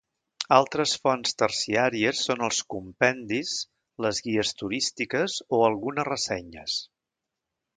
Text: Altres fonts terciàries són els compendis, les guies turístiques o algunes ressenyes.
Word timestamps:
Altres 0.55 0.93
fonts 1.01 1.35
terciàries 1.41 2.21
són 2.29 2.41
els 2.47 2.61
compendis, 2.75 3.51
les 4.07 4.23
guies 4.29 4.55
turístiques 4.63 5.37
o 5.59 5.61
algunes 5.69 6.09
ressenyes. 6.13 6.81